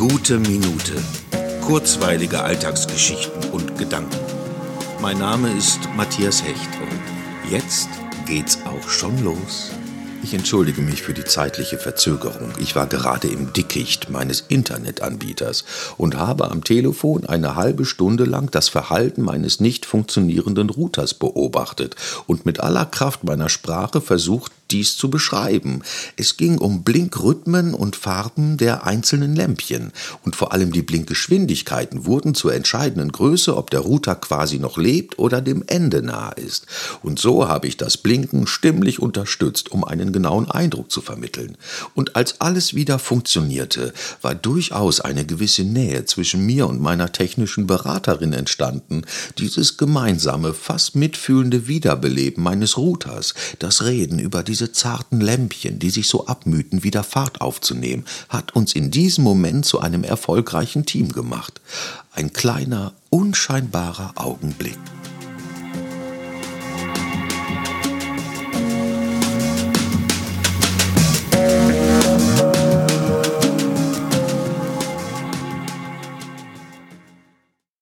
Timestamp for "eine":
17.26-17.54, 45.00-45.24